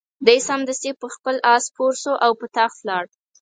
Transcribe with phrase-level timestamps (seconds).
[0.25, 3.03] دی سمدستي پر خپل آس سپور شو او په تاخت ولاړ.